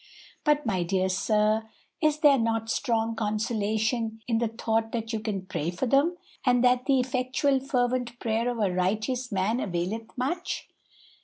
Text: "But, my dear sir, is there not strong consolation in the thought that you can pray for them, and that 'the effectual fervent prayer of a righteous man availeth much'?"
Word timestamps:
"But, 0.43 0.65
my 0.65 0.81
dear 0.81 1.09
sir, 1.09 1.69
is 2.01 2.21
there 2.21 2.39
not 2.39 2.71
strong 2.71 3.15
consolation 3.15 4.19
in 4.27 4.39
the 4.39 4.47
thought 4.47 4.91
that 4.93 5.13
you 5.13 5.19
can 5.19 5.45
pray 5.45 5.69
for 5.69 5.85
them, 5.85 6.17
and 6.43 6.63
that 6.63 6.87
'the 6.87 6.99
effectual 6.99 7.59
fervent 7.59 8.17
prayer 8.19 8.49
of 8.49 8.57
a 8.57 8.73
righteous 8.73 9.31
man 9.31 9.59
availeth 9.59 10.17
much'?" 10.17 10.67